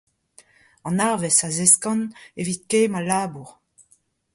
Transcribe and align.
An 0.87 1.01
arwerzh 1.07 1.43
a 1.47 1.49
zeskan 1.57 2.01
evit 2.39 2.61
kemmañ 2.69 3.03
labour. 3.09 3.49